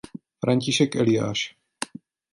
[0.41, 1.53] František Eliáš.